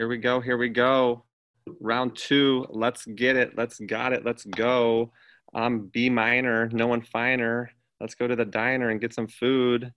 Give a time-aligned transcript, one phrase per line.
[0.00, 0.40] Here we go.
[0.40, 1.24] Here we go.
[1.78, 2.64] Round two.
[2.70, 3.58] Let's get it.
[3.58, 4.24] Let's got it.
[4.24, 5.12] Let's go.
[5.52, 6.70] I'm B minor.
[6.72, 7.70] No one finer.
[8.00, 9.92] Let's go to the diner and get some food.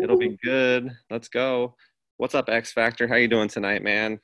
[0.00, 0.96] It'll be good.
[1.10, 1.74] Let's go.
[2.18, 3.08] What's up, X Factor?
[3.08, 4.20] How you doing tonight, man?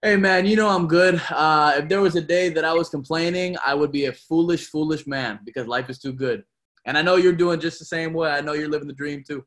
[0.00, 1.20] Hey man, you know I'm good.
[1.28, 4.70] Uh, if there was a day that I was complaining, I would be a foolish,
[4.70, 6.44] foolish man because life is too good.
[6.86, 8.30] And I know you're doing just the same way.
[8.30, 9.44] I know you're living the dream too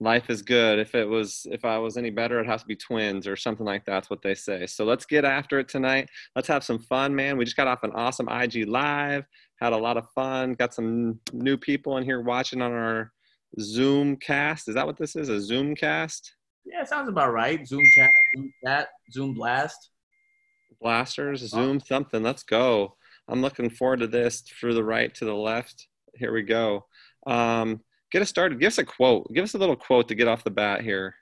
[0.00, 0.78] life is good.
[0.78, 3.64] If it was, if I was any better, it'd have to be twins or something
[3.64, 4.66] like that's what they say.
[4.66, 6.08] So let's get after it tonight.
[6.34, 7.36] Let's have some fun, man.
[7.36, 9.24] We just got off an awesome IG live,
[9.60, 13.12] had a lot of fun, got some new people in here watching on our
[13.58, 14.68] Zoom cast.
[14.68, 15.28] Is that what this is?
[15.28, 16.34] A Zoom cast?
[16.64, 17.66] Yeah, sounds about right.
[17.66, 19.90] Zoom chat, Zoom chat, Zoom blast.
[20.80, 22.22] Blasters, Zoom something.
[22.22, 22.96] Let's go.
[23.28, 25.88] I'm looking forward to this through the right to the left.
[26.14, 26.86] Here we go.
[27.26, 27.80] Um,
[28.12, 28.60] get us started.
[28.60, 29.32] Give us a quote.
[29.32, 31.14] Give us a little quote to get off the bat here.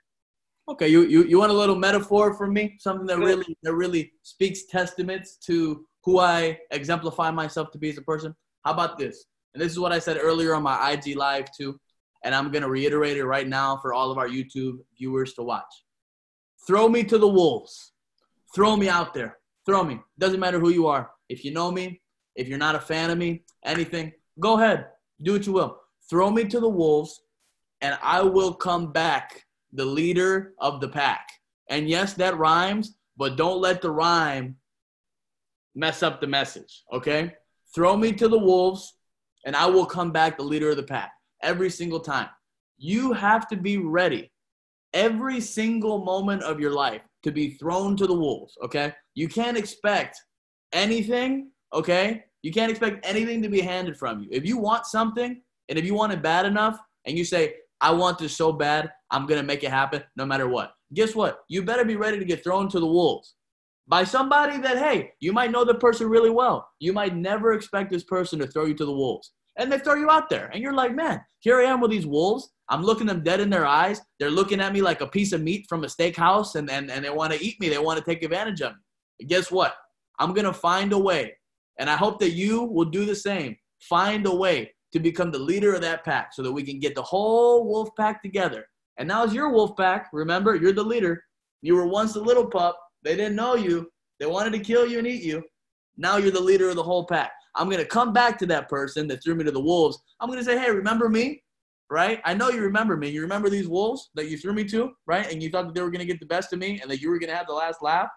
[0.67, 2.75] Okay, you you, you want a little metaphor from me?
[2.79, 7.97] Something that really that really speaks testaments to who I exemplify myself to be as
[7.97, 8.35] a person.
[8.63, 9.25] How about this?
[9.53, 11.79] And this is what I said earlier on my IG live too,
[12.23, 15.73] and I'm gonna reiterate it right now for all of our YouTube viewers to watch.
[16.65, 17.91] Throw me to the wolves.
[18.55, 19.37] Throw me out there.
[19.67, 19.99] Throw me.
[20.17, 21.11] Doesn't matter who you are.
[21.29, 22.01] If you know me,
[22.35, 24.87] if you're not a fan of me, anything, go ahead.
[25.21, 27.21] Do what you will throw me to the wolves,
[27.81, 31.27] and I will come back the leader of the pack.
[31.69, 34.55] And yes, that rhymes, but don't let the rhyme
[35.75, 37.33] mess up the message, okay?
[37.73, 38.97] Throw me to the wolves,
[39.45, 41.11] and I will come back the leader of the pack
[41.43, 42.29] every single time.
[42.77, 44.31] You have to be ready
[44.93, 48.93] every single moment of your life to be thrown to the wolves, okay?
[49.13, 50.21] You can't expect
[50.71, 52.23] anything, okay?
[52.41, 54.29] You can't expect anything to be handed from you.
[54.31, 57.91] If you want something, and if you want it bad enough and you say, I
[57.91, 60.73] want this so bad, I'm going to make it happen no matter what.
[60.93, 61.39] Guess what?
[61.49, 63.35] You better be ready to get thrown to the wolves
[63.87, 66.69] by somebody that, hey, you might know the person really well.
[66.79, 69.31] You might never expect this person to throw you to the wolves.
[69.57, 70.49] And they throw you out there.
[70.53, 72.51] And you're like, man, here I am with these wolves.
[72.69, 74.01] I'm looking them dead in their eyes.
[74.19, 77.05] They're looking at me like a piece of meat from a steakhouse and, and, and
[77.05, 77.69] they want to eat me.
[77.69, 78.79] They want to take advantage of me.
[79.19, 79.75] But guess what?
[80.19, 81.37] I'm going to find a way.
[81.77, 83.55] And I hope that you will do the same.
[83.81, 86.95] Find a way to become the leader of that pack so that we can get
[86.95, 88.65] the whole wolf pack together.
[88.97, 90.07] And now it's your wolf pack.
[90.13, 91.21] Remember, you're the leader.
[91.61, 92.79] You were once a little pup.
[93.03, 93.91] They didn't know you.
[94.21, 95.43] They wanted to kill you and eat you.
[95.97, 97.31] Now you're the leader of the whole pack.
[97.55, 100.01] I'm going to come back to that person that threw me to the wolves.
[100.21, 101.43] I'm going to say, hey, remember me?
[101.89, 102.21] Right?
[102.23, 103.09] I know you remember me.
[103.09, 105.29] You remember these wolves that you threw me to, right?
[105.29, 107.01] And you thought that they were going to get the best of me and that
[107.01, 108.07] you were going to have the last laugh?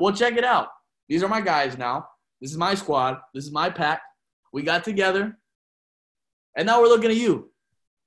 [0.00, 0.66] Well, check it out.
[1.08, 2.06] These are my guys now.
[2.40, 3.18] This is my squad.
[3.32, 4.02] This is my pack.
[4.52, 5.38] We got together.
[6.56, 7.50] And now we're looking at you.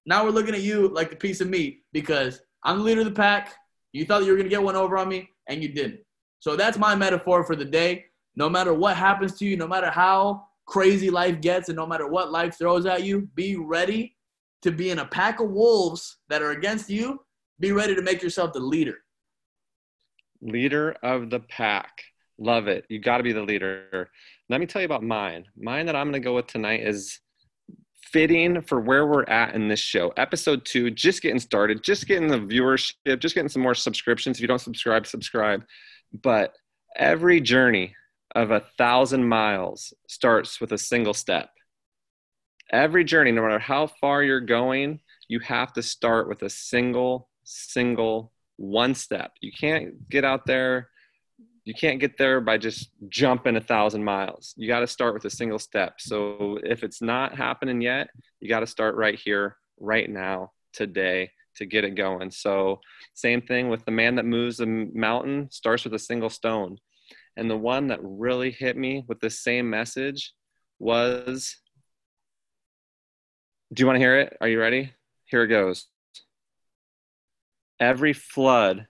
[0.06, 3.06] Now we're looking at you like the piece of meat because I'm the leader of
[3.06, 3.54] the pack.
[3.92, 6.00] You thought you were going to get one over on me, and you didn't.
[6.40, 8.06] So that's my metaphor for the day.
[8.36, 12.08] No matter what happens to you, no matter how crazy life gets, and no matter
[12.08, 14.16] what life throws at you, be ready
[14.62, 17.20] to be in a pack of wolves that are against you.
[17.60, 18.96] Be ready to make yourself the leader.
[20.42, 22.04] Leader of the pack.
[22.38, 22.86] Love it.
[22.90, 24.10] You got to be the leader.
[24.50, 25.46] Let me tell you about mine.
[25.58, 27.20] Mine that I'm going to go with tonight is
[28.12, 30.14] fitting for where we're at in this show.
[30.18, 34.38] Episode two, just getting started, just getting the viewership, just getting some more subscriptions.
[34.38, 35.64] If you don't subscribe, subscribe.
[36.24, 36.54] But
[36.96, 37.96] every journey
[38.36, 41.50] of a thousand miles starts with a single step.
[42.72, 47.30] Every journey, no matter how far you're going, you have to start with a single,
[47.44, 49.32] single one step.
[49.42, 50.90] You can't get out there
[51.68, 54.54] you can't get there by just jumping a thousand miles.
[54.56, 55.96] You got to start with a single step.
[56.00, 58.08] So if it's not happening yet,
[58.40, 62.32] you got to start right here, right now, today to get it going.
[62.32, 62.80] So
[63.16, 66.78] same thing with the man that moves the mountain starts with a single stone.
[67.36, 70.32] And the one that really hit me with the same message
[70.80, 71.54] was
[73.74, 74.38] Do you want to hear it?
[74.40, 74.94] Are you ready?
[75.26, 75.88] Here it goes.
[77.78, 78.88] Every flood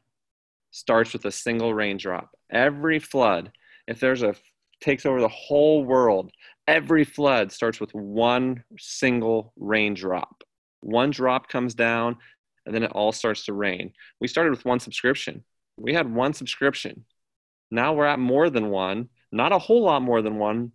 [0.77, 2.29] starts with a single raindrop.
[2.51, 3.51] Every flood,
[3.87, 4.35] if there's a
[4.79, 6.31] takes over the whole world,
[6.67, 10.43] every flood starts with one single raindrop.
[10.81, 12.17] One drop comes down
[12.65, 13.93] and then it all starts to rain.
[14.21, 15.43] We started with one subscription.
[15.77, 17.05] We had one subscription.
[17.71, 20.73] Now we're at more than one, not a whole lot more than one,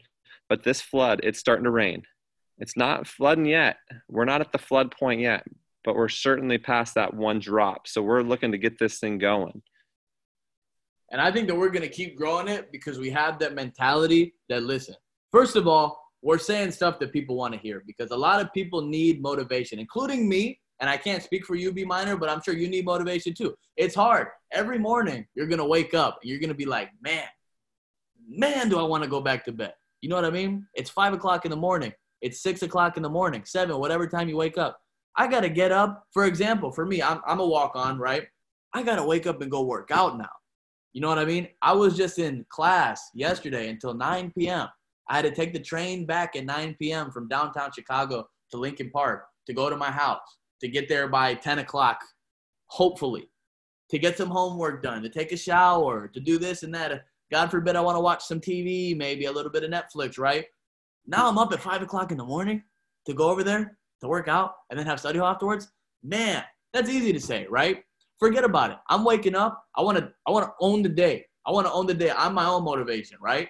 [0.48, 2.02] but this flood, it's starting to rain.
[2.58, 3.76] It's not flooding yet.
[4.08, 5.44] We're not at the flood point yet,
[5.84, 7.86] but we're certainly past that one drop.
[7.86, 9.62] So we're looking to get this thing going.
[11.12, 14.34] And I think that we're going to keep growing it because we have that mentality
[14.48, 14.96] that, listen,
[15.30, 18.52] first of all, we're saying stuff that people want to hear because a lot of
[18.52, 22.42] people need motivation, including me and I can't speak for you, B minor, but I'm
[22.42, 23.54] sure you need motivation too.
[23.76, 24.28] It's hard.
[24.50, 27.24] Every morning you're gonna wake up and you're gonna be like, man,
[28.28, 29.74] man, do I want to go back to bed?
[30.00, 30.66] You know what I mean?
[30.74, 31.92] It's five o'clock in the morning.
[32.20, 34.80] It's six o'clock in the morning, seven, whatever time you wake up.
[35.16, 36.04] I gotta get up.
[36.12, 38.26] For example, for me, I'm I'm a walk on, right?
[38.74, 40.30] I gotta wake up and go work out now.
[40.92, 41.48] You know what I mean?
[41.62, 44.68] I was just in class yesterday until 9 p.m.
[45.08, 47.10] I had to take the train back at 9 p.m.
[47.10, 50.20] from downtown Chicago to Lincoln Park to go to my house
[50.60, 51.98] to get there by 10 o'clock,
[52.66, 53.28] hopefully,
[53.90, 57.04] to get some homework done, to take a shower, to do this and that.
[57.30, 60.44] God forbid I want to watch some TV, maybe a little bit of Netflix, right?
[61.06, 62.62] Now I'm up at 5 o'clock in the morning
[63.06, 65.68] to go over there to work out and then have study hall afterwards.
[66.02, 67.82] Man, that's easy to say, right?
[68.22, 68.76] Forget about it.
[68.88, 69.64] I'm waking up.
[69.76, 71.26] I want to I want to own the day.
[71.44, 72.12] I want to own the day.
[72.16, 73.48] I'm my own motivation, right?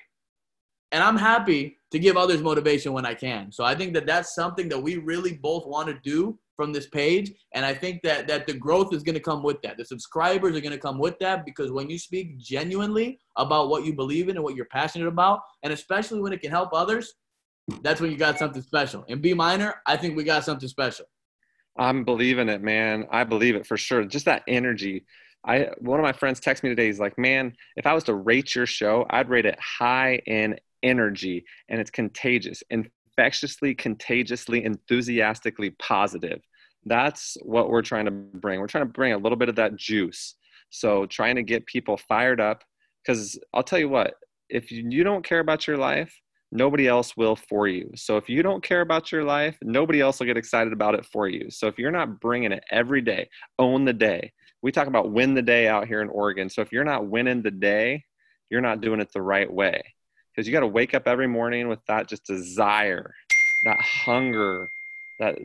[0.93, 3.53] And I'm happy to give others motivation when I can.
[3.53, 6.89] So I think that that's something that we really both want to do from this
[6.89, 9.77] page and I think that that the growth is going to come with that.
[9.77, 13.85] The subscribers are going to come with that because when you speak genuinely about what
[13.85, 17.13] you believe in and what you're passionate about and especially when it can help others,
[17.83, 19.05] that's when you got something special.
[19.11, 21.05] And B minor, I think we got something special.
[21.77, 23.07] I'm believing it, man.
[23.11, 24.05] I believe it for sure.
[24.05, 25.05] Just that energy.
[25.45, 26.87] I one of my friends texted me today.
[26.87, 30.59] He's like, "Man, if I was to rate your show, I'd rate it high in
[30.83, 36.43] energy, and it's contagious, infectiously, contagiously, enthusiastically positive."
[36.85, 38.61] That's what we're trying to bring.
[38.61, 40.35] We're trying to bring a little bit of that juice.
[40.71, 42.65] So, trying to get people fired up.
[43.05, 44.15] Because I'll tell you what,
[44.49, 46.22] if you don't care about your life,
[46.53, 47.91] nobody else will for you.
[47.97, 51.07] So if you don't care about your life, nobody else will get excited about it
[51.07, 51.51] for you.
[51.51, 53.29] So if you're not bringing it every day,
[53.59, 54.33] own the day.
[54.61, 56.49] We talk about win the day out here in Oregon.
[56.49, 58.05] So if you're not winning the day,
[58.51, 59.83] you're not doing it the right way.
[60.31, 63.13] Because you got to wake up every morning with that just desire,
[63.65, 64.69] that hunger,
[65.19, 65.39] that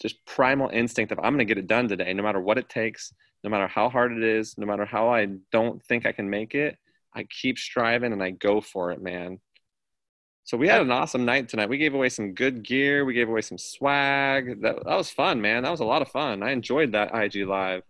[0.00, 2.68] just primal instinct of I'm going to get it done today, no matter what it
[2.68, 6.28] takes, no matter how hard it is, no matter how I don't think I can
[6.28, 6.76] make it.
[7.14, 9.38] I keep striving and I go for it, man.
[10.44, 11.68] So we had an awesome night tonight.
[11.68, 13.04] We gave away some good gear.
[13.04, 14.60] We gave away some swag.
[14.62, 15.62] That, that was fun, man.
[15.62, 16.42] That was a lot of fun.
[16.42, 17.82] I enjoyed that IG live.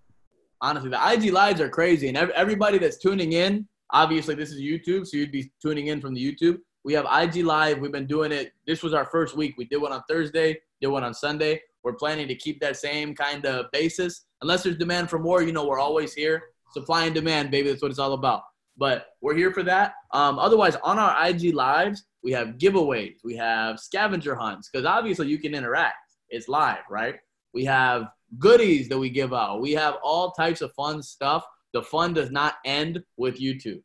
[0.61, 5.07] Honestly, the IG lives are crazy, and everybody that's tuning in, obviously this is YouTube,
[5.07, 6.59] so you'd be tuning in from the YouTube.
[6.85, 7.79] We have IG live.
[7.79, 8.53] We've been doing it.
[8.67, 9.55] This was our first week.
[9.57, 10.61] We did one on Thursday.
[10.81, 11.61] Did one on Sunday.
[11.83, 14.27] We're planning to keep that same kind of basis.
[14.43, 16.43] Unless there's demand for more, you know, we're always here.
[16.73, 17.71] Supply and demand, baby.
[17.71, 18.43] That's what it's all about.
[18.77, 19.95] But we're here for that.
[20.13, 25.29] Um, otherwise, on our IG lives, we have giveaways, we have scavenger hunts, because obviously
[25.29, 25.97] you can interact.
[26.31, 27.17] It's live, right?
[27.53, 28.09] We have
[28.39, 29.61] goodies that we give out.
[29.61, 31.45] We have all types of fun stuff.
[31.73, 33.83] The fun does not end with YouTube.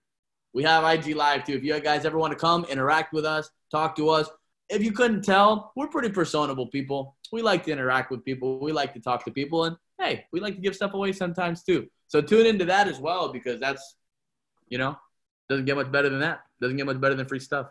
[0.53, 1.53] We have IG Live too.
[1.53, 4.29] If you guys ever want to come, interact with us, talk to us.
[4.69, 7.15] If you couldn't tell, we're pretty personable people.
[7.31, 8.59] We like to interact with people.
[8.59, 9.65] We like to talk to people.
[9.65, 11.87] And hey, we like to give stuff away sometimes too.
[12.07, 13.96] So tune into that as well because that's,
[14.69, 14.97] you know,
[15.49, 16.41] doesn't get much better than that.
[16.61, 17.67] Doesn't get much better than free stuff.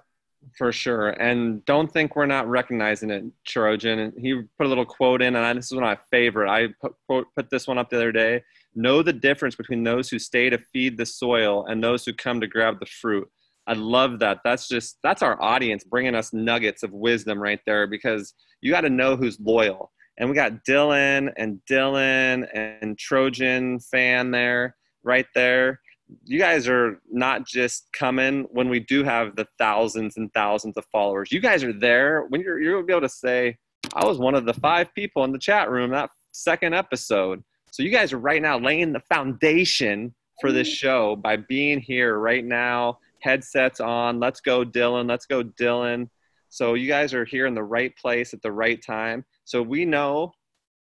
[0.56, 1.10] For sure.
[1.10, 4.12] And don't think we're not recognizing it, Trojan.
[4.18, 6.50] He put a little quote in, and this is one of my favorite.
[6.50, 8.42] I put, quote, put this one up the other day.
[8.74, 12.40] Know the difference between those who stay to feed the soil and those who come
[12.40, 13.28] to grab the fruit.
[13.66, 14.38] I love that.
[14.44, 18.82] That's just, that's our audience bringing us nuggets of wisdom right there because you got
[18.82, 19.90] to know who's loyal.
[20.18, 25.80] And we got Dylan and Dylan and Trojan fan there, right there
[26.24, 30.84] you guys are not just coming when we do have the thousands and thousands of
[30.92, 31.32] followers.
[31.32, 33.56] You guys are there when you're you're gonna be able to say,
[33.94, 37.42] I was one of the five people in the chat room that second episode.
[37.70, 40.74] So you guys are right now laying the foundation for this mm-hmm.
[40.74, 42.98] show by being here right now.
[43.20, 44.20] Headsets on.
[44.20, 45.08] Let's go, Dylan.
[45.08, 46.08] Let's go, Dylan.
[46.48, 49.24] So you guys are here in the right place at the right time.
[49.44, 50.32] So we know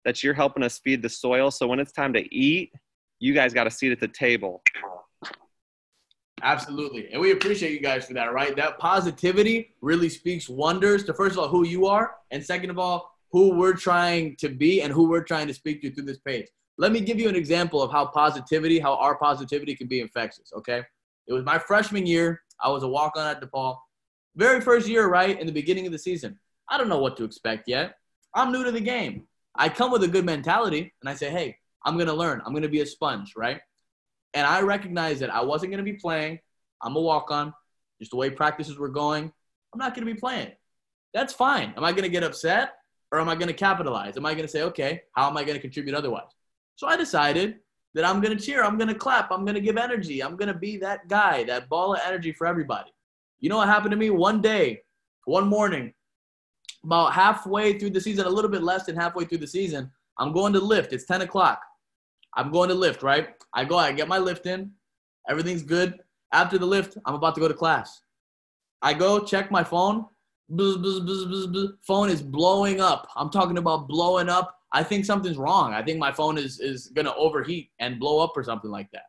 [0.05, 1.51] that you're helping us feed the soil.
[1.51, 2.73] So when it's time to eat,
[3.19, 4.63] you guys got a seat at the table.
[6.43, 7.09] Absolutely.
[7.13, 8.55] And we appreciate you guys for that, right?
[8.57, 12.79] That positivity really speaks wonders to, first of all, who you are, and second of
[12.79, 16.19] all, who we're trying to be and who we're trying to speak to through this
[16.19, 16.47] page.
[16.77, 20.53] Let me give you an example of how positivity, how our positivity can be infectious,
[20.57, 20.83] okay?
[21.27, 22.43] It was my freshman year.
[22.61, 23.79] I was a walk on at DePaul.
[24.37, 25.39] Very first year, right?
[25.41, 26.39] In the beginning of the season.
[26.69, 27.95] I don't know what to expect yet.
[28.35, 29.25] I'm new to the game.
[29.55, 32.43] I come with a good mentality and I say, hey, I'm going to learn.
[32.45, 33.61] I'm going to be a sponge, right?
[34.35, 36.41] And I recognized that I wasn't going to be playing.
[36.83, 37.55] I'm a walk on.
[38.01, 39.33] Just the way practices were going,
[39.73, 40.51] I'm not going to be playing.
[41.13, 41.73] That's fine.
[41.77, 42.75] Am I going to get upset
[43.13, 44.17] or am I going to capitalize?
[44.17, 46.31] Am I going to say, okay, how am I going to contribute otherwise?
[46.77, 47.61] So I decided
[47.95, 48.65] that I'm going to cheer.
[48.65, 49.31] I'm going to clap.
[49.31, 50.23] I'm going to give energy.
[50.23, 52.91] I'm going to be that guy, that ball of energy for everybody.
[53.41, 54.83] You know what happened to me one day,
[55.27, 55.95] one morning,
[56.83, 60.33] about halfway through the season, a little bit less than halfway through the season, I'm
[60.33, 60.93] going to lift.
[60.93, 61.61] It's 10 o'clock.
[62.37, 63.29] I'm going to lift, right?
[63.53, 64.73] I go, I get my lift in.
[65.29, 65.99] Everything's good.
[66.33, 68.01] After the lift, I'm about to go to class.
[68.83, 70.07] I go check my phone.
[70.53, 73.09] Bzz, bzz, bzz, phone is blowing up.
[73.17, 74.59] I'm talking about blowing up.
[74.73, 75.73] I think something's wrong.
[75.73, 79.05] I think my phone is, is to overheat and blow up or something like that.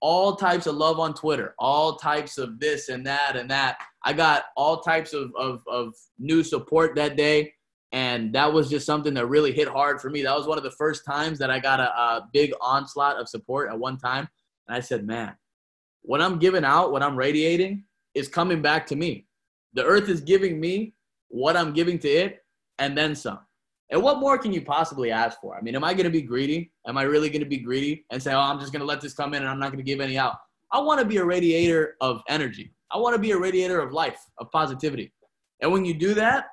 [0.00, 3.78] All types of love on Twitter, all types of this and that and that.
[4.02, 7.52] I got all types of, of, of new support that day
[7.94, 10.20] and that was just something that really hit hard for me.
[10.22, 13.28] That was one of the first times that I got a, a, big onslaught of
[13.28, 14.28] support at one time.
[14.66, 15.36] And I said, man,
[16.02, 17.84] what I'm giving out, what I'm radiating
[18.14, 19.28] is coming back to me.
[19.74, 20.94] The earth is giving me
[21.28, 22.44] what I'm giving to it
[22.80, 23.38] and then some.
[23.90, 25.56] And what more can you possibly ask for?
[25.56, 26.72] I mean, am I going to be greedy?
[26.88, 29.02] Am I really going to be greedy and say, oh, I'm just going to let
[29.02, 30.34] this come in and I'm not going to give any out?
[30.72, 32.74] I want to be a radiator of energy.
[32.90, 35.12] I want to be a radiator of life, of positivity.
[35.60, 36.46] And when you do that,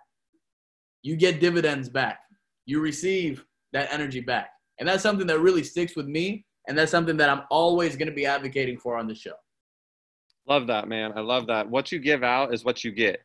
[1.04, 2.20] you get dividends back.
[2.66, 4.52] You receive that energy back.
[4.80, 6.46] And that's something that really sticks with me.
[6.68, 9.34] And that's something that I'm always going to be advocating for on the show.
[10.48, 11.14] Love that, man.
[11.16, 11.70] I love that.
[11.70, 13.22] What you give out is what you get.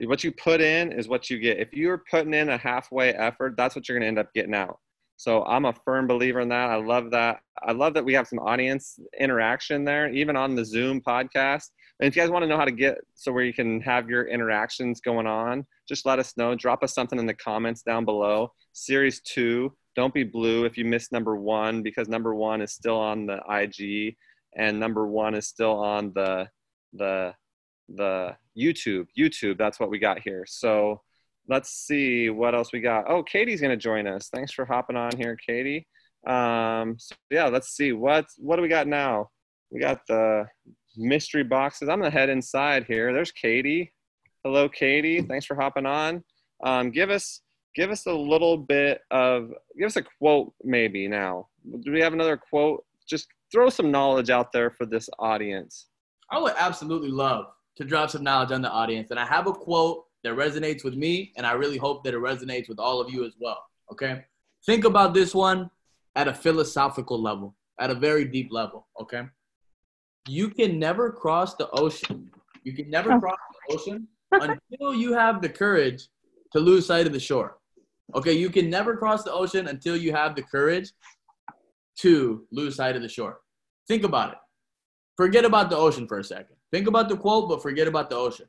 [0.00, 1.58] What you put in is what you get.
[1.58, 4.54] If you're putting in a halfway effort, that's what you're going to end up getting
[4.54, 4.78] out.
[5.16, 6.70] So I'm a firm believer in that.
[6.70, 7.40] I love that.
[7.62, 11.68] I love that we have some audience interaction there, even on the Zoom podcast.
[12.00, 14.08] And if you guys want to know how to get so where you can have
[14.08, 16.54] your interactions going on, just let us know.
[16.54, 18.52] Drop us something in the comments down below.
[18.72, 22.96] Series two, don't be blue if you missed number one because number one is still
[22.96, 24.16] on the IG
[24.56, 26.48] and number one is still on the
[26.94, 27.34] the
[27.90, 29.06] the YouTube.
[29.18, 30.44] YouTube, that's what we got here.
[30.46, 31.02] So
[31.48, 33.10] let's see what else we got.
[33.10, 34.30] Oh, Katie's gonna join us.
[34.32, 35.86] Thanks for hopping on here, Katie.
[36.26, 39.28] Um, so yeah, let's see what what do we got now.
[39.70, 40.46] We got the
[41.00, 41.88] mystery boxes.
[41.88, 43.12] I'm gonna head inside here.
[43.12, 43.92] There's Katie.
[44.44, 45.22] Hello, Katie.
[45.22, 46.22] Thanks for hopping on.
[46.62, 47.40] Um, give us
[47.74, 51.48] give us a little bit of give us a quote maybe now.
[51.82, 52.84] Do we have another quote?
[53.08, 55.86] Just throw some knowledge out there for this audience.
[56.30, 59.52] I would absolutely love to drop some knowledge on the audience, and I have a
[59.52, 63.10] quote that resonates with me, and I really hope that it resonates with all of
[63.10, 63.64] you as well.
[63.90, 64.24] Okay,
[64.66, 65.70] think about this one
[66.14, 68.86] at a philosophical level, at a very deep level.
[69.00, 69.22] Okay
[70.28, 72.30] you can never cross the ocean.
[72.64, 73.20] You can never oh.
[73.20, 76.08] cross the ocean until you have the courage
[76.52, 77.58] to lose sight of the shore.
[78.14, 80.92] Okay, you can never cross the ocean until you have the courage
[81.98, 83.40] to lose sight of the shore.
[83.86, 84.38] Think about it.
[85.16, 86.56] Forget about the ocean for a second.
[86.72, 88.46] Think about the quote, but forget about the ocean.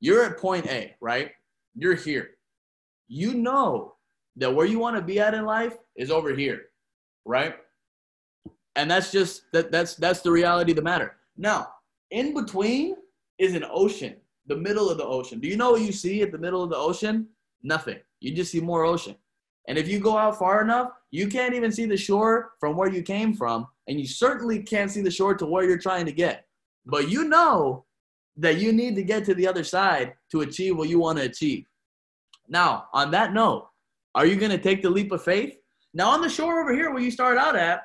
[0.00, 1.30] You're at point A, right?
[1.74, 2.30] You're here.
[3.08, 3.94] You know
[4.36, 6.66] that where you want to be at in life is over here,
[7.24, 7.56] right?
[8.76, 11.16] And that's just that that's that's the reality of the matter.
[11.36, 11.68] Now,
[12.10, 12.96] in between
[13.38, 14.16] is an ocean,
[14.46, 15.40] the middle of the ocean.
[15.40, 17.28] Do you know what you see at the middle of the ocean?
[17.62, 17.98] Nothing.
[18.20, 19.16] You just see more ocean.
[19.68, 22.88] And if you go out far enough, you can't even see the shore from where
[22.88, 26.12] you came from, and you certainly can't see the shore to where you're trying to
[26.12, 26.46] get.
[26.84, 27.84] But you know
[28.36, 31.24] that you need to get to the other side to achieve what you want to
[31.24, 31.66] achieve.
[32.48, 33.68] Now, on that note,
[34.14, 35.56] are you going to take the leap of faith?
[35.94, 37.82] Now, on the shore over here where you start out at,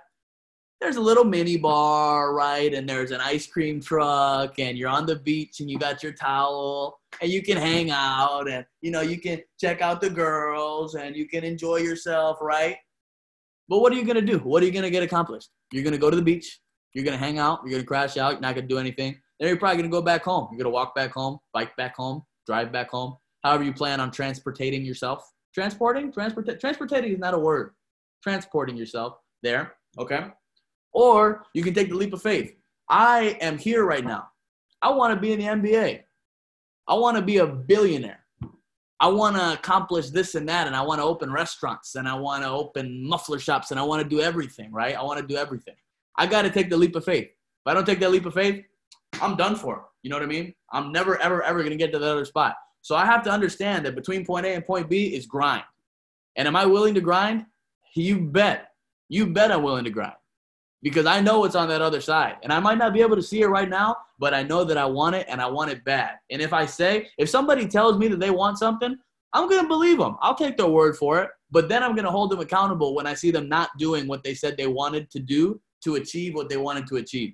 [0.82, 2.74] there's a little mini bar, right?
[2.74, 6.12] And there's an ice cream truck, and you're on the beach and you got your
[6.12, 10.96] towel, and you can hang out, and you know, you can check out the girls
[10.96, 12.78] and you can enjoy yourself, right?
[13.70, 14.40] But what are you gonna do?
[14.40, 15.50] What are you gonna get accomplished?
[15.72, 16.60] You're gonna go to the beach,
[16.94, 19.22] you're gonna hang out, you're gonna crash out, you're not gonna do anything.
[19.40, 20.50] Then you're probably gonna go back home.
[20.52, 23.18] You're gonna walk back home, bike back home, drive back home.
[23.44, 25.24] However, you plan on transportating yourself.
[25.54, 26.12] Transporting?
[26.12, 27.74] Transport transportating is not a word.
[28.24, 29.74] Transporting yourself there.
[30.00, 30.28] Okay.
[30.94, 32.54] Or you can take the leap of faith.
[32.90, 34.28] I am here right now.
[34.82, 36.02] I want to be in the NBA.
[36.88, 38.20] I want to be a billionaire.
[39.00, 42.14] I want to accomplish this and that, and I want to open restaurants, and I
[42.14, 44.96] want to open muffler shops, and I want to do everything, right?
[44.96, 45.76] I want to do everything.
[46.18, 47.26] I got to take the leap of faith.
[47.26, 48.64] If I don't take that leap of faith,
[49.22, 49.86] I'm done for.
[50.04, 50.54] You know what I mean?
[50.72, 52.56] I'm never, ever, ever going to get to the other spot.
[52.82, 55.64] So I have to understand that between point A and point B is grind.
[56.36, 57.46] And am I willing to grind?
[57.96, 58.70] You bet.
[59.10, 60.14] You bet I'm willing to grind
[60.82, 62.38] because I know it's on that other side.
[62.44, 64.78] And I might not be able to see it right now, but I know that
[64.78, 66.16] I want it and I want it bad.
[66.30, 68.96] And if I say, if somebody tells me that they want something,
[69.34, 70.18] I'm going to believe them.
[70.22, 71.30] I'll take their word for it.
[71.52, 74.24] But then I'm going to hold them accountable when I see them not doing what
[74.24, 77.34] they said they wanted to do to achieve what they wanted to achieve.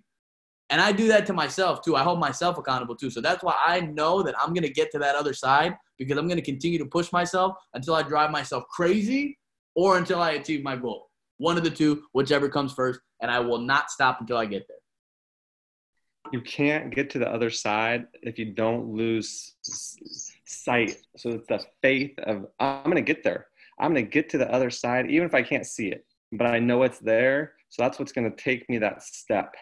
[0.69, 1.95] And I do that to myself too.
[1.95, 3.09] I hold myself accountable too.
[3.09, 6.17] So that's why I know that I'm going to get to that other side because
[6.17, 9.37] I'm going to continue to push myself until I drive myself crazy
[9.75, 11.09] or until I achieve my goal.
[11.37, 14.67] One of the two, whichever comes first, and I will not stop until I get
[14.67, 14.77] there.
[16.31, 19.55] You can't get to the other side if you don't lose
[20.45, 20.97] sight.
[21.15, 23.47] So it's the faith of I'm going to get there.
[23.79, 26.47] I'm going to get to the other side, even if I can't see it, but
[26.47, 27.53] I know it's there.
[27.69, 29.53] So that's what's going to take me that step.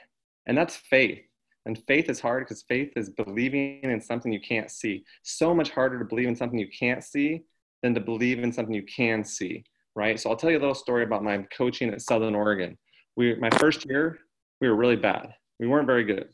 [0.47, 1.21] And that's faith.
[1.65, 5.03] And faith is hard because faith is believing in something you can't see.
[5.23, 7.43] So much harder to believe in something you can't see
[7.81, 9.63] than to believe in something you can see,
[9.95, 10.19] right?
[10.19, 12.77] So I'll tell you a little story about my coaching at Southern Oregon.
[13.15, 14.19] We, my first year,
[14.61, 15.33] we were really bad.
[15.59, 16.29] We weren't very good.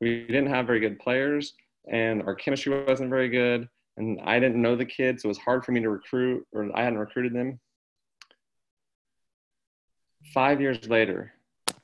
[0.00, 1.54] We didn't have very good players,
[1.90, 3.68] and our chemistry wasn't very good.
[3.96, 6.70] And I didn't know the kids, so it was hard for me to recruit, or
[6.76, 7.58] I hadn't recruited them.
[10.34, 11.32] Five years later,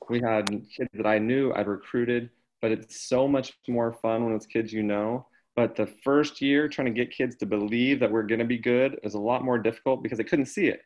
[0.09, 2.29] we had kids that I knew I'd recruited
[2.63, 5.27] but it's so much more fun when it's kids you know.
[5.53, 8.57] But the first year, trying to get kids to believe that we're going to be
[8.57, 10.79] good is a lot more difficult because they couldn't see it,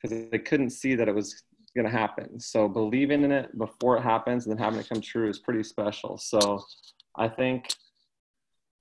[0.00, 1.42] because they couldn't see that it was
[1.74, 2.40] going to happen.
[2.40, 5.62] So believing in it before it happens and then having it come true is pretty
[5.62, 6.18] special.
[6.18, 6.64] So
[7.16, 7.68] I think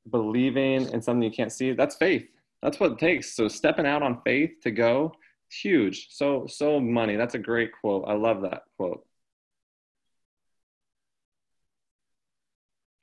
[0.10, 2.28] believing in something you can't see, that's faith.
[2.62, 3.36] That's what it takes.
[3.36, 5.14] So stepping out on faith to go,
[5.50, 6.08] huge.
[6.12, 7.16] So so money.
[7.16, 8.06] That's a great quote.
[8.08, 9.08] I love that quote.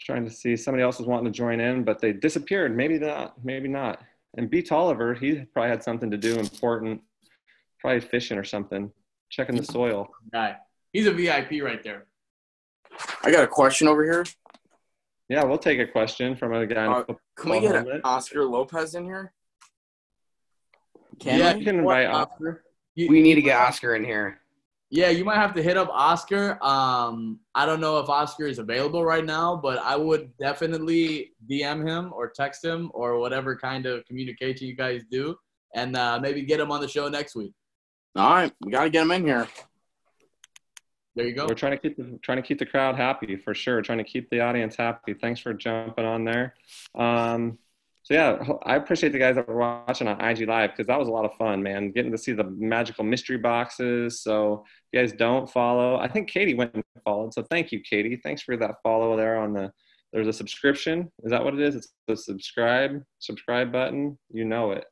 [0.05, 2.77] trying to see somebody else was wanting to join in, but they disappeared.
[2.77, 4.03] Maybe not, maybe not.
[4.37, 4.63] And B.
[4.63, 7.01] Tolliver, he probably had something to do important,
[7.81, 8.93] probably fishing or something,
[9.35, 10.09] checking the soil.
[10.33, 10.57] Guy,
[10.93, 12.07] he's a VIP right there.
[13.23, 14.25] I got a question over here.
[15.29, 16.87] Yeah, we'll take a question from a guy.
[16.87, 17.05] Uh,
[17.37, 19.33] can we get Oscar Lopez in here?
[21.19, 21.61] Can yeah, we?
[21.61, 22.63] you can invite Oscar.
[22.97, 24.41] we need to get Oscar in here.
[24.91, 26.63] Yeah, you might have to hit up Oscar.
[26.63, 31.89] Um, I don't know if Oscar is available right now, but I would definitely DM
[31.89, 35.37] him or text him or whatever kind of communication you guys do,
[35.75, 37.55] and uh, maybe get him on the show next week.
[38.17, 39.49] All right, we gotta get him in here.
[41.17, 41.47] There you go.
[41.49, 43.83] We're trying to keep the, trying to keep the crowd happy for sure.
[43.83, 45.15] Trying to keep the audience happy.
[45.15, 46.55] Thanks for jumping on there.
[46.97, 47.59] Um,
[48.03, 51.09] so yeah, I appreciate the guys that were watching on IG Live because that was
[51.09, 51.91] a lot of fun, man.
[51.91, 54.23] Getting to see the magical mystery boxes.
[54.23, 55.97] So if you guys don't follow.
[55.99, 57.33] I think Katie went and followed.
[57.33, 58.21] So thank you, Katie.
[58.23, 59.73] Thanks for that follow there on the.
[60.13, 61.11] There's a subscription.
[61.25, 61.75] Is that what it is?
[61.75, 64.19] It's the subscribe subscribe button.
[64.31, 64.85] You know it.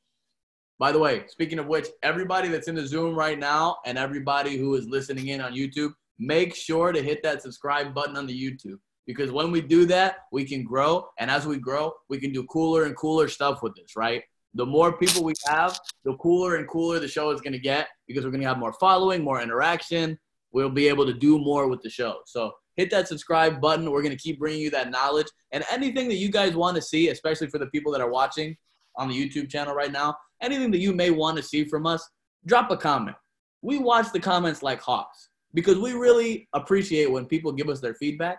[0.82, 4.56] By the way, speaking of which, everybody that's in the Zoom right now and everybody
[4.56, 8.34] who is listening in on YouTube, make sure to hit that subscribe button on the
[8.34, 11.06] YouTube because when we do that, we can grow.
[11.20, 14.24] And as we grow, we can do cooler and cooler stuff with this, right?
[14.54, 17.86] The more people we have, the cooler and cooler the show is going to get
[18.08, 20.18] because we're going to have more following, more interaction.
[20.50, 22.22] We'll be able to do more with the show.
[22.26, 23.88] So hit that subscribe button.
[23.88, 26.82] We're going to keep bringing you that knowledge and anything that you guys want to
[26.82, 28.56] see, especially for the people that are watching
[28.96, 32.08] on the YouTube channel right now, anything that you may want to see from us,
[32.46, 33.16] drop a comment.
[33.62, 37.94] We watch the comments like hawks because we really appreciate when people give us their
[37.94, 38.38] feedback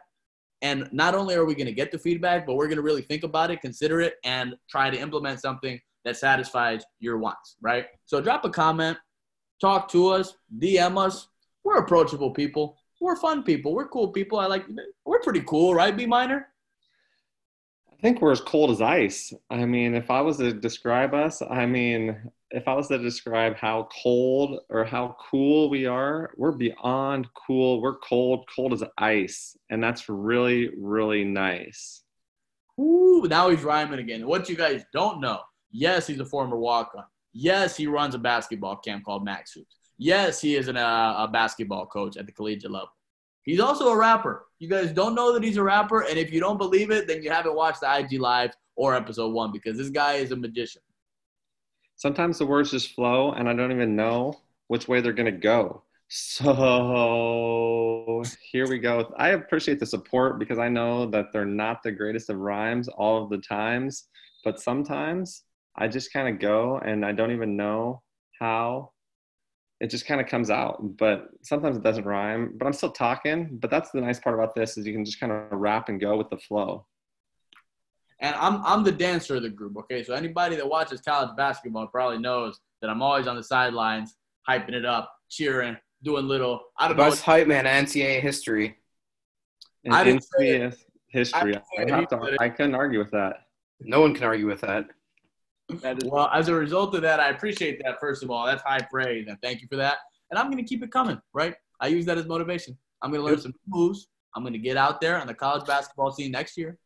[0.63, 3.01] and not only are we going to get the feedback, but we're going to really
[3.01, 7.85] think about it, consider it, and try to implement something that satisfies your wants, right?
[8.05, 8.97] So drop a comment,
[9.59, 11.27] talk to us, DM us.
[11.65, 12.77] We're approachable people.
[13.01, 13.73] We're fun people.
[13.73, 14.39] We're cool people.
[14.39, 14.65] I like,
[15.05, 16.47] we're pretty cool, right, B Minor?
[18.03, 19.33] Think we're as cold as ice.
[19.49, 23.55] I mean, if I was to describe us, I mean, if I was to describe
[23.55, 27.81] how cold or how cool we are, we're beyond cool.
[27.81, 29.55] We're cold, cold as ice.
[29.69, 32.03] And that's really, really nice.
[32.77, 34.27] Ooh, now he's rhyming again.
[34.27, 35.39] What you guys don't know,
[35.71, 37.05] yes, he's a former walk on.
[37.31, 39.77] Yes, he runs a basketball camp called Max Hoops.
[39.97, 42.89] Yes, he is an, uh, a basketball coach at the collegiate level.
[43.43, 44.45] He's also a rapper.
[44.59, 46.01] You guys don't know that he's a rapper.
[46.01, 49.33] And if you don't believe it, then you haven't watched the IG Live or episode
[49.33, 50.81] one because this guy is a magician
[51.95, 55.39] sometimes the words just flow and I don't even know which way they're going to
[55.39, 55.83] go.
[56.15, 56.53] So
[58.51, 59.11] here we go.
[59.17, 63.23] I appreciate the support because I know that they're not the greatest of rhymes all
[63.23, 64.09] of the times,
[64.43, 65.43] but sometimes
[65.75, 68.03] I just kind of go and I don't even know
[68.39, 68.91] how
[69.83, 70.97] it just kind of comes out.
[70.97, 73.57] But sometimes it doesn't rhyme, but I'm still talking.
[73.59, 75.99] But that's the nice part about this is you can just kind of rap and
[75.99, 76.85] go with the flow
[78.23, 79.77] and I'm I'm the dancer of the group.
[79.77, 84.15] Okay, so anybody that watches college basketball probably knows that I'm always on the sidelines,
[84.49, 86.61] hyping it up, cheering, doing little.
[86.77, 87.33] I don't Best know.
[87.33, 88.77] hype man, NCAA history.
[89.91, 90.75] I didn't NCAA
[91.09, 91.55] history.
[91.55, 93.47] I, I, have to, I couldn't argue with that.
[93.81, 94.85] No one can argue with that.
[96.05, 97.99] Well, as a result of that, I appreciate that.
[97.99, 99.97] First of all, that's high praise, and thank you for that.
[100.29, 101.21] And I'm going to keep it coming.
[101.33, 101.55] Right?
[101.79, 102.77] I use that as motivation.
[103.01, 104.07] I'm going to learn some moves.
[104.35, 106.77] I'm going to get out there on the college basketball scene next year.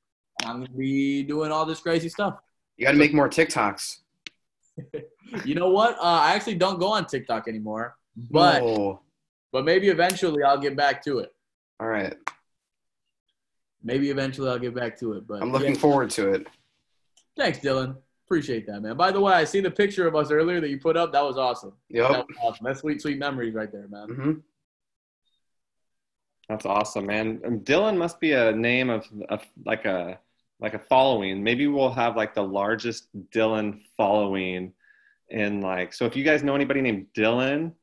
[0.46, 2.36] I'm gonna be doing all this crazy stuff.
[2.78, 3.98] You got to make more TikToks.
[5.46, 5.98] you know what?
[5.98, 7.96] Uh, I actually don't go on TikTok anymore,
[8.30, 9.00] but
[9.52, 11.34] but maybe eventually I'll get back to it.
[11.80, 12.16] All right.
[13.84, 15.82] Maybe eventually I'll get back to it, but I'm looking yeah.
[15.82, 16.48] forward to it.
[17.38, 17.98] Thanks, Dylan.
[18.28, 18.98] Appreciate that, man.
[18.98, 21.14] By the way, I see the picture of us earlier that you put up.
[21.14, 21.72] That was awesome.
[21.92, 22.26] That Yep.
[22.28, 22.66] was awesome.
[22.66, 24.10] That's sweet, sweet memories right there, man.
[24.10, 24.32] hmm
[26.50, 27.40] That's awesome, man.
[27.46, 30.20] And Dylan must be a name of, of like a
[30.60, 31.42] like a following.
[31.42, 34.74] Maybe we'll have like the largest Dylan following
[35.30, 37.74] in like so if you guys know anybody named Dylan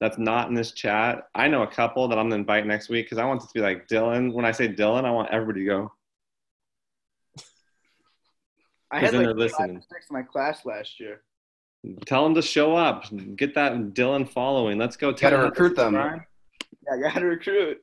[0.00, 3.04] that's not in this chat, I know a couple that I'm gonna invite next week
[3.04, 4.32] because I want this to be like Dylan.
[4.32, 5.92] When I say Dylan, I want everybody to go.
[8.94, 9.76] I 'Cause had then like they're five listening.
[9.78, 11.22] or six in my class last year.
[12.06, 13.04] Tell them to show up.
[13.36, 14.78] Get that Dylan following.
[14.78, 15.10] Let's go.
[15.10, 15.94] Got to Tell them- recruit them.
[15.94, 17.82] Yeah, got to recruit.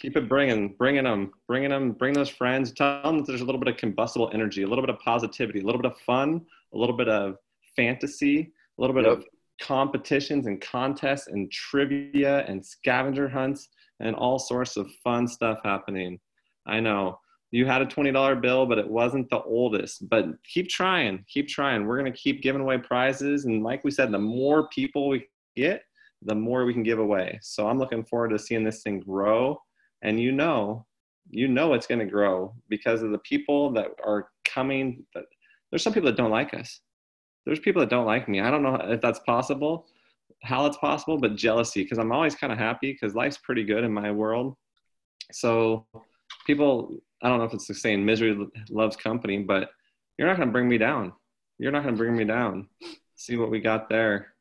[0.00, 2.70] Keep it bringing, bringing them, bringing them, bring those friends.
[2.72, 5.60] Tell them that there's a little bit of combustible energy, a little bit of positivity,
[5.60, 7.36] a little bit of fun, a little bit of
[7.74, 9.24] fantasy, a little bit of
[9.60, 13.68] competitions and contests and trivia and scavenger hunts
[14.00, 16.20] and all sorts of fun stuff happening.
[16.66, 17.18] I know
[17.54, 20.08] you had a $20 bill, but it wasn't the oldest.
[20.08, 21.86] But keep trying, keep trying.
[21.86, 23.44] We're going to keep giving away prizes.
[23.44, 25.84] And like we said, the more people we get,
[26.22, 27.38] the more we can give away.
[27.42, 29.62] So I'm looking forward to seeing this thing grow.
[30.02, 30.84] And you know,
[31.30, 35.04] you know it's going to grow because of the people that are coming.
[35.70, 36.80] There's some people that don't like us.
[37.46, 38.40] There's people that don't like me.
[38.40, 39.86] I don't know if that's possible,
[40.42, 43.84] how it's possible, but jealousy because I'm always kind of happy because life's pretty good
[43.84, 44.56] in my world.
[45.30, 45.86] So
[46.46, 48.38] people, I don't know if it's the saying misery
[48.70, 49.70] loves company, but
[50.18, 51.12] you're not going to bring me down.
[51.58, 52.68] You're not going to bring me down.
[53.16, 54.34] See what we got there.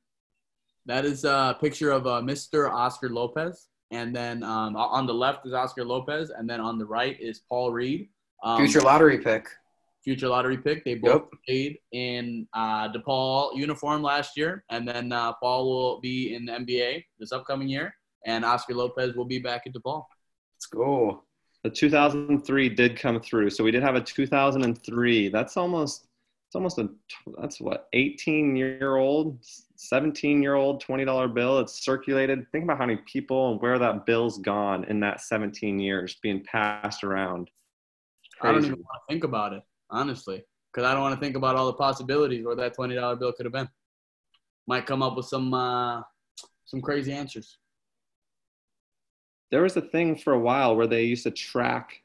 [0.86, 2.70] That is a picture of uh, Mr.
[2.70, 3.68] Oscar Lopez.
[3.92, 6.30] And then um, on the left is Oscar Lopez.
[6.32, 8.10] And then on the right is Paul Reed.
[8.44, 9.48] Um, Future lottery pick.
[10.04, 10.84] future lottery pick.
[10.84, 11.40] They both Yep.
[11.48, 14.66] played in uh, DePaul uniform last year.
[14.70, 17.96] And then uh, Paul will be in the NBA this upcoming year.
[18.26, 20.04] And Oscar Lopez will be back at DePaul.
[20.58, 21.24] Let's go.
[21.64, 25.30] The 2003 did come through, so we did have a 2003.
[25.30, 26.08] That's almost,
[26.48, 26.90] it's almost a,
[27.40, 29.40] that's what, 18 year old,
[29.78, 31.60] 17 year old, twenty dollar bill.
[31.60, 32.46] It's circulated.
[32.52, 36.44] Think about how many people and where that bill's gone in that 17 years being
[36.44, 37.50] passed around.
[38.42, 41.38] I don't even want to think about it, honestly, because I don't want to think
[41.38, 43.70] about all the possibilities where that twenty dollar bill could have been.
[44.68, 46.02] Might come up with some uh,
[46.66, 47.58] some crazy answers.
[49.54, 52.02] There was a thing for a while where they used to track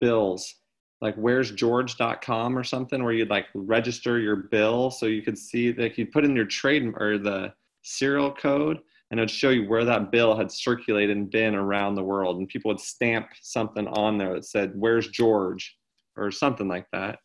[0.00, 0.54] bills,
[1.02, 5.74] like where's George.com or something, where you'd like register your bill so you could see
[5.74, 8.78] like you'd put in your trade or the serial code
[9.10, 12.38] and it would show you where that bill had circulated and been around the world.
[12.38, 15.76] And people would stamp something on there that said, Where's George?
[16.16, 17.18] or something like that.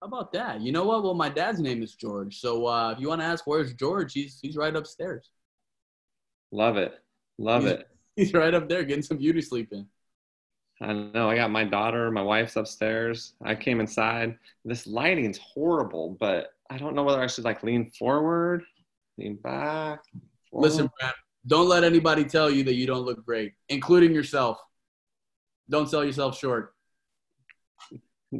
[0.00, 0.62] How about that?
[0.62, 1.02] You know what?
[1.02, 4.14] Well, my dad's name is George, so uh, if you want to ask where's George,
[4.14, 5.28] he's he's right upstairs.
[6.50, 6.94] Love it.
[7.38, 7.88] Love He's- it.
[8.16, 9.86] He's right up there getting some beauty sleep in.
[10.80, 11.30] I know.
[11.30, 13.34] I got my daughter, my wife's upstairs.
[13.42, 14.38] I came inside.
[14.64, 18.64] This lighting's horrible, but I don't know whether I should like lean forward,
[19.18, 20.00] lean back.
[20.50, 20.68] forward.
[20.68, 21.14] Listen, Brad,
[21.46, 24.58] don't let anybody tell you that you don't look great, including yourself.
[25.68, 26.74] Don't sell yourself short.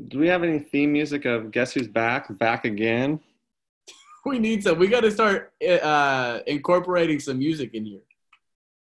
[0.09, 2.37] do we have any theme music of Guess Who's Back?
[2.39, 3.21] Back again?
[4.25, 4.81] We need some.
[4.81, 8.01] We got to start uh, incorporating some music in here.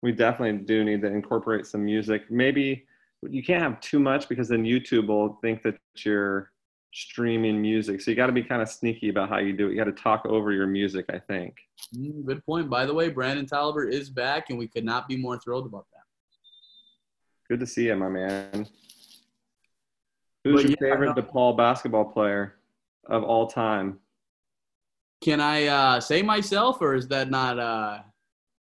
[0.01, 2.29] We definitely do need to incorporate some music.
[2.29, 2.85] Maybe
[3.27, 6.51] you can't have too much because then YouTube will think that you're
[6.93, 8.01] streaming music.
[8.01, 9.71] So you got to be kind of sneaky about how you do it.
[9.71, 11.55] You got to talk over your music, I think.
[11.95, 12.69] Mm, good point.
[12.69, 15.85] By the way, Brandon Tolliver is back, and we could not be more thrilled about
[15.93, 16.03] that.
[17.49, 18.67] Good to see you, my man.
[20.43, 21.15] Who's But your yeah, favorite.
[21.15, 22.55] DePaul basketball player
[23.05, 23.99] of all time?
[25.21, 27.99] Can I uh, say myself, or is that not uh,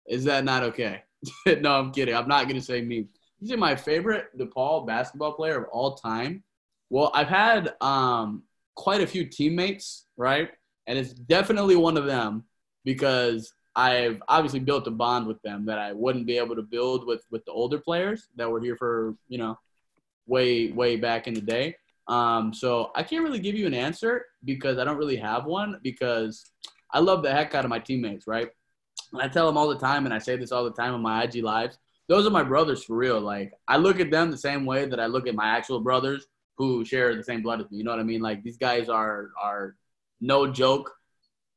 [0.06, 1.02] is that not okay?
[1.60, 2.14] no, I'm kidding.
[2.14, 3.06] I'm not gonna say me.
[3.40, 6.42] You say my favorite DePaul basketball player of all time.
[6.90, 8.42] Well, I've had um,
[8.74, 10.50] quite a few teammates, right?
[10.86, 12.44] And it's definitely one of them
[12.84, 17.06] because I've obviously built a bond with them that I wouldn't be able to build
[17.06, 19.58] with with the older players that were here for you know
[20.26, 21.76] way way back in the day.
[22.08, 25.78] Um, so I can't really give you an answer because I don't really have one
[25.82, 26.50] because
[26.90, 28.50] I love the heck out of my teammates, right?
[29.12, 31.02] And I tell them all the time, and I say this all the time on
[31.02, 31.78] my IG lives.
[32.08, 33.20] Those are my brothers for real.
[33.20, 36.26] Like I look at them the same way that I look at my actual brothers
[36.58, 37.78] who share the same blood as me.
[37.78, 38.20] You know what I mean?
[38.20, 39.76] Like these guys are are
[40.20, 40.92] no joke.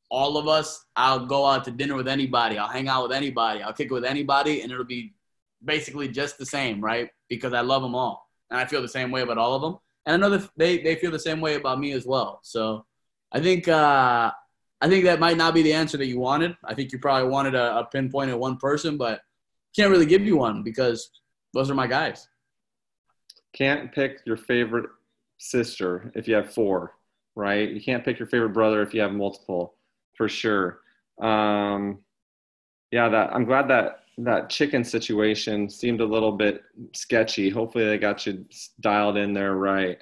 [0.10, 2.58] All of us, I'll go out to dinner with anybody.
[2.58, 3.64] I'll hang out with anybody.
[3.64, 5.16] I'll kick it with anybody, and it'll be
[5.64, 7.10] basically just the same, right?
[7.28, 9.78] Because I love them all, and I feel the same way about all of them.
[10.06, 12.40] And I know that they they feel the same way about me as well.
[12.44, 12.86] So
[13.32, 14.32] I think uh,
[14.86, 16.56] I think that might not be the answer that you wanted.
[16.64, 19.22] I think you probably wanted a, a pinpoint at one person, but
[19.76, 21.10] can't really give you one because
[21.56, 22.28] those are my guys.
[23.54, 24.86] Can't pick your favorite
[25.40, 26.94] sister if you have four.
[27.36, 27.70] right?
[27.70, 29.76] You can't pick your favorite brother if you have multiple,
[30.16, 30.82] for sure.
[31.20, 32.00] Um,
[32.92, 36.62] yeah, that I'm glad that that chicken situation seemed a little bit
[36.94, 37.50] sketchy.
[37.50, 38.46] Hopefully, they got you
[38.80, 39.98] dialed in there right.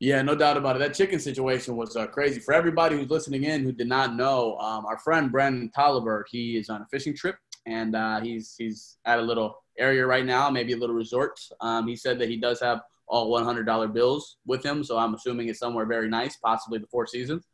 [0.00, 0.78] Yeah, no doubt about it.
[0.78, 2.40] That chicken situation was uh, crazy.
[2.40, 6.56] For everybody who's listening in who did not know, um, our friend Brandon Tolliver, he
[6.56, 7.36] is on a fishing trip
[7.66, 11.38] and uh, he's he's at a little area right now, maybe a little resort.
[11.60, 15.48] Um, he said that he does have all $100 bills with him, so I'm assuming
[15.48, 17.44] it's somewhere very nice, possibly the Four Seasons.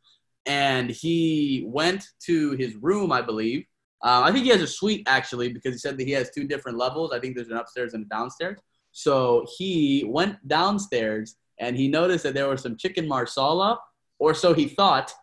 [0.45, 3.65] And he went to his room, I believe.
[4.01, 6.45] Uh, I think he has a suite actually because he said that he has two
[6.45, 7.11] different levels.
[7.11, 8.59] I think there's an upstairs and a downstairs.
[8.91, 13.79] So he went downstairs and he noticed that there was some chicken marsala,
[14.19, 15.13] or so he thought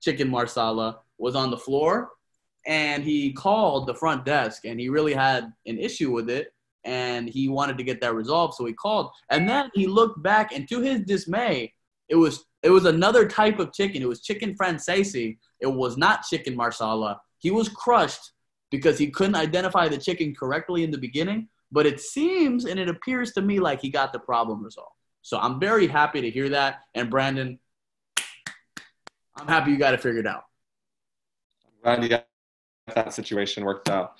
[0.00, 2.10] chicken marsala was on the floor.
[2.66, 6.52] And he called the front desk and he really had an issue with it
[6.84, 8.54] and he wanted to get that resolved.
[8.54, 11.72] So he called and then he looked back and to his dismay,
[12.08, 14.02] it was it was another type of chicken.
[14.02, 15.14] It was chicken francese.
[15.14, 17.20] It was not chicken marsala.
[17.38, 18.32] He was crushed
[18.70, 21.48] because he couldn't identify the chicken correctly in the beginning.
[21.72, 24.99] But it seems and it appears to me like he got the problem resolved.
[25.22, 26.80] So I'm very happy to hear that.
[26.94, 27.58] And Brandon,
[29.36, 30.44] I'm happy you got it figured out.
[31.64, 32.26] I'm glad you got
[32.94, 34.14] that situation worked out.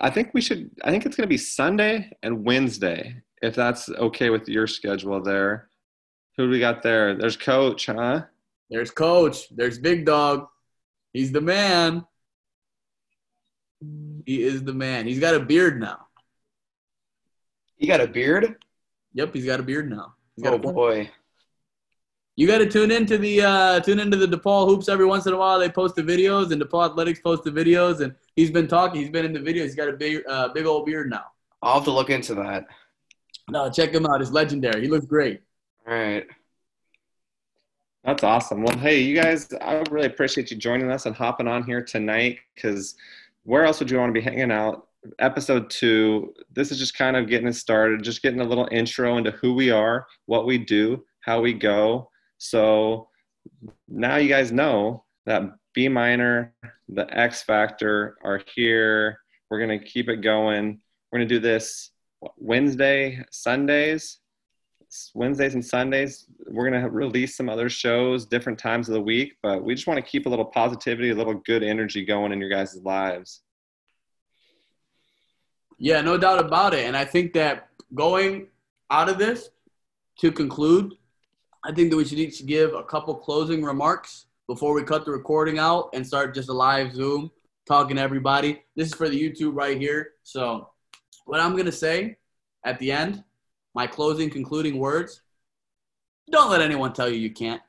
[0.00, 0.70] I think we should.
[0.84, 5.20] I think it's going to be Sunday and Wednesday, if that's okay with your schedule
[5.22, 5.68] there.
[6.36, 7.16] Who do we got there?
[7.16, 8.22] There's Coach, huh?
[8.70, 9.48] There's Coach.
[9.50, 10.46] There's Big Dog.
[11.12, 12.06] He's the man.
[14.24, 15.06] He is the man.
[15.06, 16.06] He's got a beard now.
[17.78, 18.56] You got a beard?
[19.14, 20.14] Yep, he's got a beard now.
[20.36, 21.10] He's got Oh a- boy.
[22.36, 25.32] You got to tune into the uh, tune into the DePaul hoops every once in
[25.32, 25.58] a while.
[25.58, 29.00] They post the videos, and DePaul Athletics post the videos, and he's been talking.
[29.00, 29.64] He's been in the video.
[29.64, 31.24] He's got a big, uh, big old beard now.
[31.62, 32.66] I'll have to look into that.
[33.50, 34.20] No, check him out.
[34.20, 34.82] He's legendary.
[34.82, 35.40] He looks great.
[35.88, 36.26] All right.
[38.04, 38.62] That's awesome.
[38.62, 42.38] Well, hey, you guys, I really appreciate you joining us and hopping on here tonight
[42.54, 42.94] because
[43.42, 44.87] where else would you want to be hanging out?
[45.18, 49.16] Episode two, this is just kind of getting it started, just getting a little intro
[49.16, 52.10] into who we are, what we do, how we go.
[52.38, 53.08] So
[53.88, 55.42] now you guys know that
[55.74, 56.54] B minor,
[56.88, 59.20] the X Factor are here.
[59.50, 60.80] We're going to keep it going.
[61.10, 61.90] We're going to do this
[62.36, 64.18] Wednesday, Sundays.
[65.14, 66.26] Wednesdays and Sundays.
[66.46, 69.86] We're going to release some other shows different times of the week, but we just
[69.86, 73.42] want to keep a little positivity, a little good energy going in your guys' lives.
[75.78, 76.86] Yeah, no doubt about it.
[76.86, 78.48] And I think that going
[78.90, 79.50] out of this
[80.18, 80.94] to conclude,
[81.64, 85.12] I think that we should each give a couple closing remarks before we cut the
[85.12, 87.30] recording out and start just a live Zoom
[87.66, 88.62] talking to everybody.
[88.74, 90.14] This is for the YouTube right here.
[90.24, 90.70] So,
[91.26, 92.16] what I'm going to say
[92.64, 93.22] at the end,
[93.74, 95.20] my closing concluding words
[96.30, 97.62] don't let anyone tell you you can't.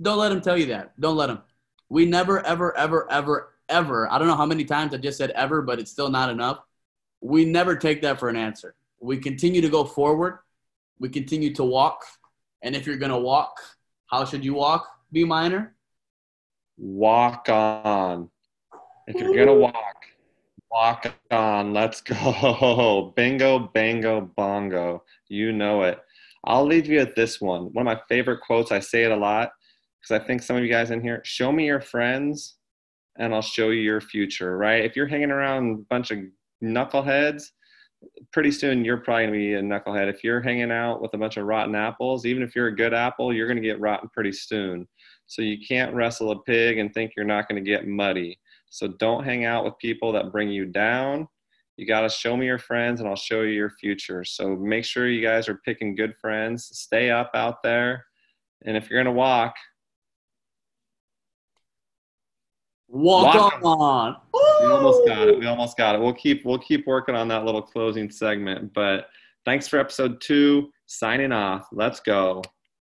[0.00, 0.98] Don't let them tell you that.
[0.98, 1.42] Don't let them.
[1.88, 5.30] We never, ever, ever, ever, ever, I don't know how many times I just said
[5.30, 6.60] ever, but it's still not enough
[7.20, 8.74] we never take that for an answer.
[9.00, 10.38] We continue to go forward.
[10.98, 12.04] We continue to walk.
[12.62, 13.60] And if you're going to walk,
[14.06, 14.88] how should you walk?
[15.12, 15.74] B minor.
[16.76, 18.30] Walk on.
[19.06, 20.06] If you're going to walk,
[20.70, 21.72] walk on.
[21.72, 23.12] Let's go.
[23.16, 25.04] Bingo, bango, bongo.
[25.28, 25.98] You know it.
[26.44, 27.64] I'll leave you at this one.
[27.72, 28.72] One of my favorite quotes.
[28.72, 29.50] I say it a lot
[30.00, 32.56] because I think some of you guys in here show me your friends
[33.16, 34.84] and I'll show you your future, right?
[34.84, 36.20] If you're hanging around a bunch of
[36.62, 37.44] knuckleheads,
[38.32, 40.08] pretty soon you're probably gonna be a knucklehead.
[40.08, 42.94] If you're hanging out with a bunch of rotten apples, even if you're a good
[42.94, 44.86] apple, you're gonna get rotten pretty soon.
[45.26, 48.38] So you can't wrestle a pig and think you're not gonna get muddy.
[48.70, 51.28] So don't hang out with people that bring you down.
[51.76, 54.24] You gotta show me your friends and I'll show you your future.
[54.24, 56.68] So make sure you guys are picking good friends.
[56.72, 58.04] Stay up out there.
[58.64, 59.54] And if you're gonna walk,
[62.92, 64.16] Walk, Walk on.
[64.32, 65.38] We almost got it.
[65.38, 66.00] We almost got it.
[66.00, 68.72] We'll keep we'll keep working on that little closing segment.
[68.74, 69.06] But
[69.44, 70.70] thanks for episode two.
[70.86, 71.68] Signing off.
[71.72, 72.42] Let's go.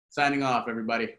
[0.10, 1.10] Signing off, everybody.